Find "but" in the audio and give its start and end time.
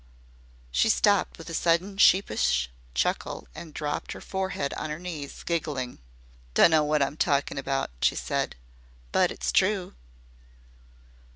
9.11-9.29